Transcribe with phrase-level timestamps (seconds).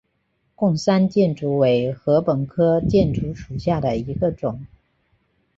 [0.55, 4.65] 贡山箭竹为禾本科箭竹属下的一个种。